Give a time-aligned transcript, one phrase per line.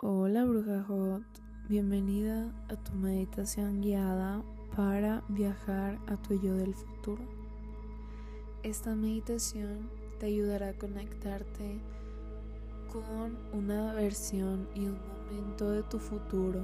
[0.00, 1.24] Hola Bruja Hot,
[1.68, 4.44] bienvenida a tu meditación guiada
[4.76, 7.20] para viajar a tu yo del futuro.
[8.62, 9.90] Esta meditación
[10.20, 11.80] te ayudará a conectarte
[12.92, 16.60] con una versión y un momento de tu futuro.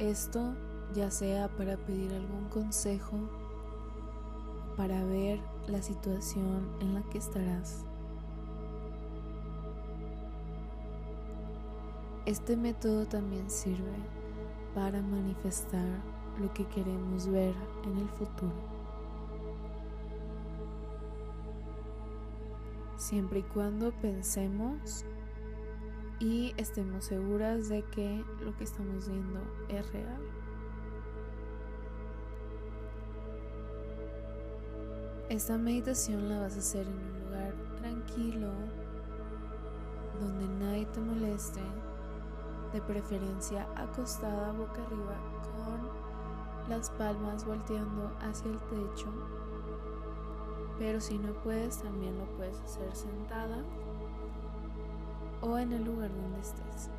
[0.00, 0.52] Esto
[0.96, 3.20] ya sea para pedir algún consejo,
[4.76, 5.38] para ver
[5.68, 7.84] la situación en la que estarás.
[12.26, 13.94] Este método también sirve
[14.74, 15.86] para manifestar
[16.40, 17.54] lo que queremos ver
[17.84, 18.52] en el futuro.
[22.96, 25.04] Siempre y cuando pensemos
[26.18, 30.20] y estemos seguras de que lo que estamos viendo es real.
[35.28, 38.50] Esta meditación la vas a hacer en un lugar tranquilo,
[40.20, 41.60] donde nadie te moleste,
[42.76, 49.10] de preferencia acostada boca arriba con las palmas volteando hacia el techo.
[50.78, 53.64] Pero si no puedes, también lo puedes hacer sentada
[55.40, 56.90] o en el lugar donde estés.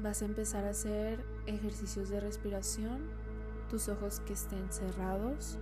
[0.00, 3.10] Vas a empezar a hacer ejercicios de respiración,
[3.68, 5.58] tus ojos que estén cerrados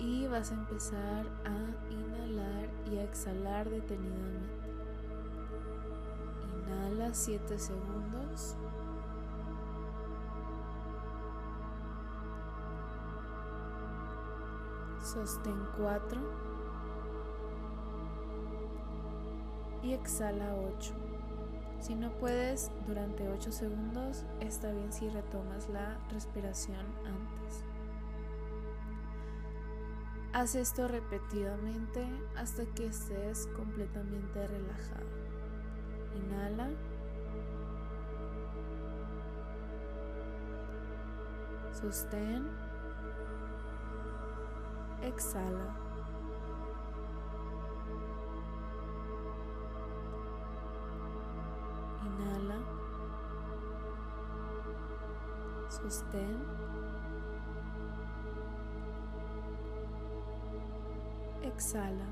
[0.00, 4.70] y vas a empezar a inhalar y a exhalar detenidamente.
[6.56, 8.56] Inhala 7 segundos.
[15.02, 16.20] Sostén 4
[19.82, 20.94] y exhala 8.
[21.80, 27.69] Si no puedes durante 8 segundos, está bien si retomas la respiración antes.
[30.32, 35.06] Haz esto repetidamente hasta que estés completamente relajado.
[36.14, 36.70] Inhala.
[41.72, 42.46] Sostén.
[45.02, 45.76] Exhala.
[52.06, 52.58] Inhala.
[55.68, 56.69] Sostén.
[61.60, 62.06] Exhala.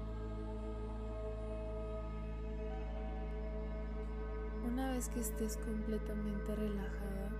[4.71, 7.31] Una vez que estés completamente relajada,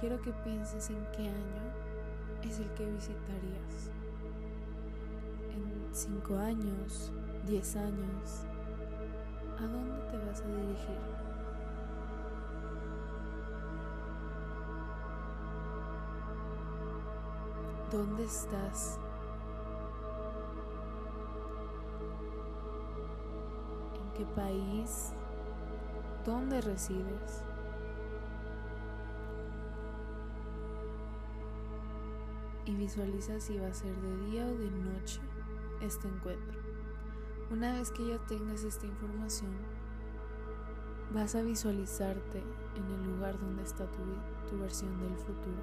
[0.00, 3.92] quiero que pienses en qué año es el que visitarías.
[5.54, 7.12] En 5 años,
[7.46, 8.44] 10 años,
[9.60, 10.98] ¿a dónde te vas a dirigir?
[17.92, 18.98] ¿Dónde estás?
[24.16, 25.12] Qué país?
[26.24, 27.42] ¿Dónde resides?
[32.64, 35.20] Y visualiza si va a ser de día o de noche
[35.82, 36.58] este encuentro.
[37.50, 39.52] Una vez que ya tengas esta información,
[41.14, 42.42] vas a visualizarte
[42.74, 44.02] en el lugar donde está tu,
[44.48, 45.62] tu versión del futuro.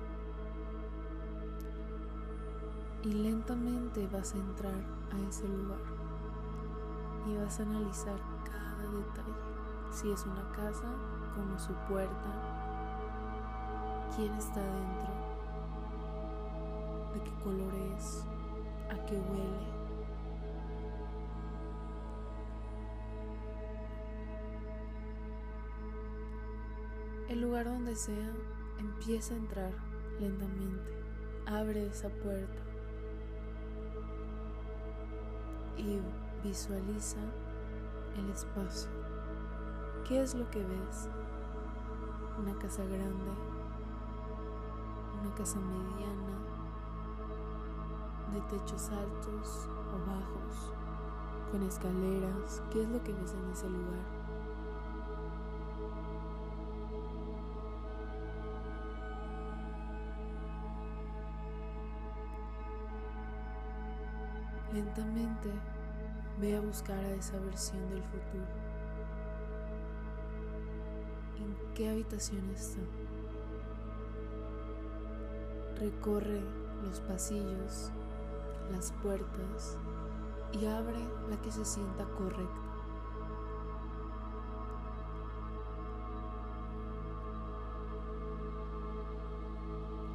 [3.04, 4.80] Y lentamente vas a entrar
[5.12, 5.82] a ese lugar
[7.28, 8.33] y vas a analizar
[8.92, 9.34] detalle.
[9.92, 10.88] Si es una casa,
[11.36, 12.54] como su puerta,
[14.16, 15.14] quién está dentro,
[17.14, 18.26] de qué color es,
[18.90, 19.74] a qué huele.
[27.30, 28.32] El lugar donde sea,
[28.80, 29.72] empieza a entrar
[30.20, 30.92] lentamente.
[31.46, 32.62] Abre esa puerta
[35.78, 36.00] y
[36.44, 37.18] visualiza
[38.18, 38.90] el espacio.
[40.08, 41.10] ¿Qué es lo que ves?
[42.40, 43.32] Una casa grande,
[45.22, 46.34] una casa mediana,
[48.34, 50.74] de techos altos o bajos,
[51.52, 52.62] con escaleras.
[52.72, 54.24] ¿Qué es lo que ves en ese lugar?
[64.74, 65.52] Lentamente
[66.44, 68.44] ve a buscar a esa versión del futuro.
[71.40, 72.82] ¿En qué habitación está?
[75.80, 76.42] Recorre
[76.86, 77.92] los pasillos,
[78.74, 79.78] las puertas
[80.52, 81.00] y abre
[81.30, 82.62] la que se sienta correcta.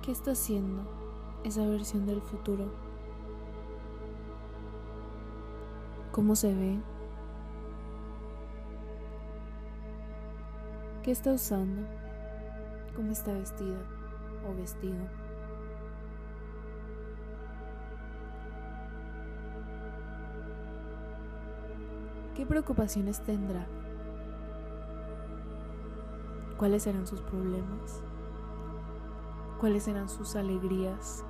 [0.03, 0.83] ¿Qué está haciendo
[1.43, 2.88] esa versión del futuro?
[6.19, 6.81] Cómo se ve,
[11.05, 11.83] qué está usando,
[12.97, 13.79] cómo está vestida
[14.45, 14.97] o vestido.
[22.35, 23.69] ¿Qué preocupaciones tendrá?
[26.57, 28.03] ¿Cuáles serán sus problemas?
[29.61, 31.25] ¿Cuáles serán sus alegrías?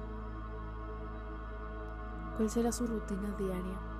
[2.38, 3.97] ¿Cuál será su rutina diaria?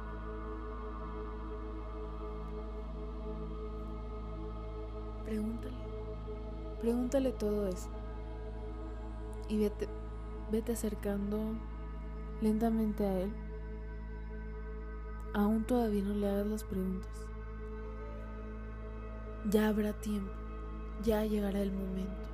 [5.29, 5.77] Pregúntale.
[6.81, 7.91] Pregúntale todo eso.
[9.51, 9.87] Y vete,
[10.51, 11.39] vete acercando
[12.41, 13.33] lentamente a él.
[15.35, 17.27] Aún todavía no le hagas las preguntas.
[19.51, 20.33] Ya habrá tiempo.
[21.05, 22.25] Ya llegará el momento.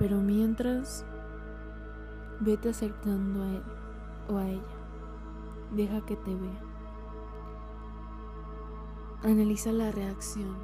[0.00, 1.06] Pero mientras,
[2.40, 3.62] vete acercando a él
[4.28, 4.62] o a ella.
[5.76, 6.69] Deja que te vea.
[9.22, 10.56] Analiza la reacción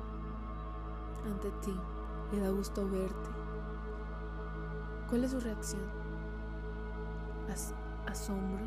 [1.26, 1.74] ante ti.
[2.32, 3.30] Le da gusto verte.
[5.08, 5.82] ¿Cuál es su reacción?
[8.06, 8.64] asombro.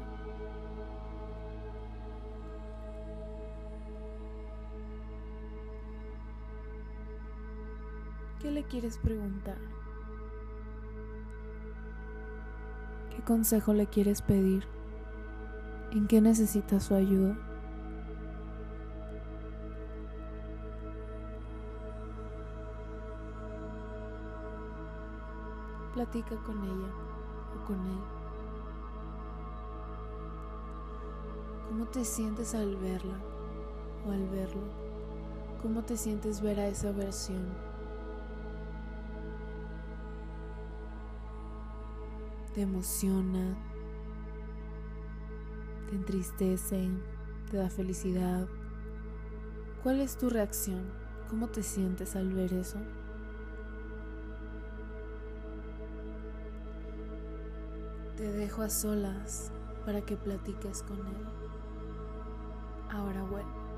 [8.39, 9.57] ¿Qué le quieres preguntar?
[13.09, 14.63] ¿Qué consejo le quieres pedir?
[15.91, 17.48] ¿En qué necesita su ayuda?
[25.93, 26.93] Platica con ella
[27.55, 27.99] o con él.
[31.67, 33.19] ¿Cómo te sientes al verla
[34.07, 34.61] o al verlo?
[35.61, 37.47] ¿Cómo te sientes ver a esa versión?
[42.53, 43.57] ¿Te emociona?
[45.89, 46.89] ¿Te entristece?
[47.49, 48.47] ¿Te da felicidad?
[49.83, 50.91] ¿Cuál es tu reacción?
[51.29, 52.77] ¿Cómo te sientes al ver eso?
[58.19, 59.49] Te dejo a solas
[59.85, 61.25] para que platiques con él.
[62.91, 63.68] Ahora vuelve.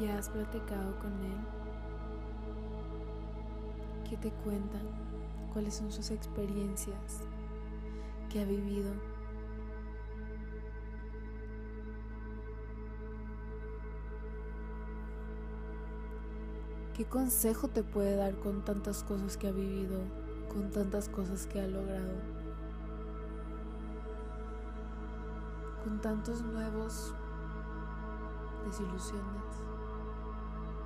[0.00, 1.38] ¿Ya has platicado con él?
[4.10, 4.82] ¿Qué te cuentan?
[5.52, 7.20] ¿Cuáles son sus experiencias?
[8.28, 8.92] ¿Qué ha vivido?
[16.96, 20.00] ¿Qué consejo te puede dar con tantas cosas que ha vivido,
[20.52, 22.20] con tantas cosas que ha logrado?
[25.84, 27.14] Con tantos nuevos
[28.66, 29.64] desilusiones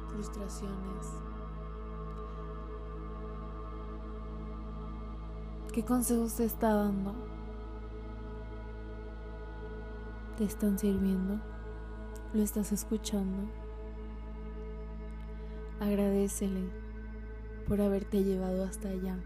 [0.08, 1.06] frustraciones.
[5.72, 7.14] ¿Qué consejos te está dando?
[10.36, 11.40] ¿Te están sirviendo?
[12.32, 13.48] ¿Lo estás escuchando?
[15.80, 16.68] Agradecele
[17.66, 19.18] por haberte llevado hasta allá.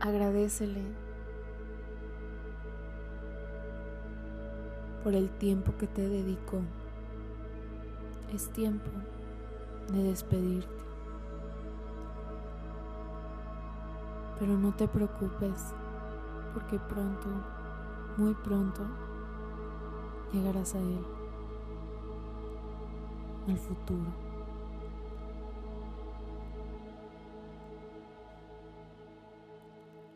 [0.00, 0.82] Agradecele
[5.04, 6.62] por el tiempo que te dedicó
[8.32, 8.90] es tiempo
[9.92, 10.82] de despedirte.
[14.38, 15.74] Pero no te preocupes,
[16.54, 17.28] porque pronto,
[18.16, 18.82] muy pronto,
[20.32, 21.04] llegarás a Él,
[23.48, 24.10] al futuro.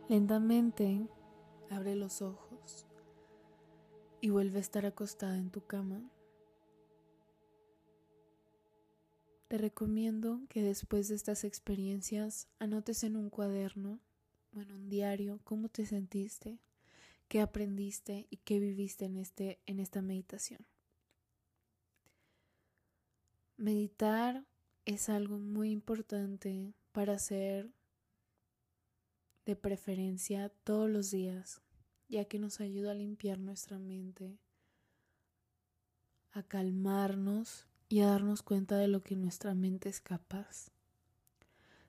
[0.08, 1.08] Lentamente
[1.70, 2.86] abre los ojos
[4.20, 6.00] y vuelve a estar acostada en tu cama
[9.56, 14.00] Te recomiendo que después de estas experiencias anotes en un cuaderno
[14.52, 16.58] o en un diario cómo te sentiste,
[17.26, 20.66] qué aprendiste y qué viviste en, este, en esta meditación.
[23.56, 24.44] Meditar
[24.84, 27.72] es algo muy importante para hacer
[29.46, 31.62] de preferencia todos los días,
[32.10, 34.38] ya que nos ayuda a limpiar nuestra mente,
[36.32, 40.70] a calmarnos y a darnos cuenta de lo que nuestra mente es capaz.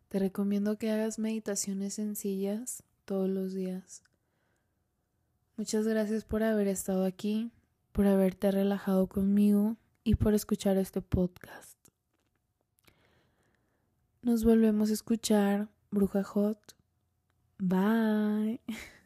[0.10, 4.04] Te recomiendo que hagas meditaciones sencillas todos los días.
[5.58, 7.52] Muchas gracias por haber estado aquí,
[7.92, 11.78] por haberte relajado conmigo y por escuchar este podcast.
[14.22, 16.60] Nos volvemos a escuchar, Bruja Hot.
[17.58, 18.62] Bye.